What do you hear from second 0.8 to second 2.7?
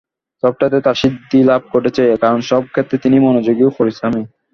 তাঁর সিদ্ধিলাভ ঘটেছে, কারণ সব